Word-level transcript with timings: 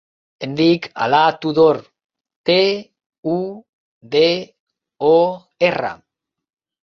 Em 0.45 0.53
dic 0.59 0.85
Alaa 1.07 1.33
Tudor: 1.43 1.79
te, 2.49 2.55
u, 3.35 3.37
de, 4.15 4.25
o, 5.13 5.19
erra. 5.69 5.93